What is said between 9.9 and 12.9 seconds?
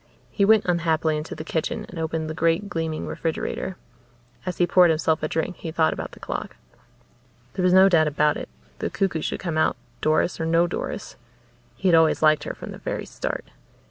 Doris or no Doris. He had always liked her, from the